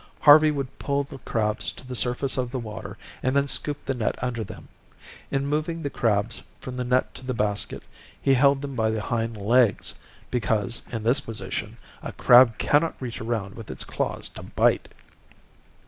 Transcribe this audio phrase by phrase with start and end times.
[0.21, 3.93] Harvey would pull the crabs to the surface of the water and then scoop the
[3.93, 4.67] net under them.
[5.29, 7.83] In moving the crabs from the net to the basket,
[8.19, 9.99] he held them by the hind legs,
[10.31, 14.91] because, in this position, a crab cannot reach around with its claws to bite.